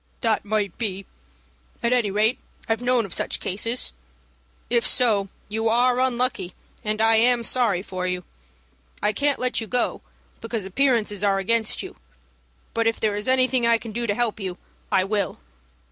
"That 0.21 0.43
might 0.43 0.75
be. 0.79 1.05
At 1.83 1.93
any 1.93 2.09
rate, 2.09 2.39
I've 2.67 2.81
known 2.81 3.05
of 3.05 3.13
such 3.13 3.39
cases. 3.39 3.93
If 4.67 4.83
so, 4.83 5.29
you 5.47 5.69
are 5.69 5.99
unlucky, 5.99 6.55
and 6.83 6.99
I 6.99 7.17
am 7.17 7.43
sorry 7.43 7.83
for 7.83 8.07
you. 8.07 8.23
I 9.03 9.13
can't 9.13 9.37
let 9.37 9.61
you 9.61 9.67
go, 9.67 10.01
because 10.41 10.65
appearances 10.65 11.23
are 11.23 11.37
against 11.37 11.83
you, 11.83 11.95
but 12.73 12.87
if 12.87 12.99
there 12.99 13.15
is 13.15 13.27
anything 13.27 13.67
I 13.67 13.77
can 13.77 13.91
do 13.91 14.07
to 14.07 14.15
help 14.15 14.39
you 14.39 14.57
I 14.91 15.03
will." 15.03 15.39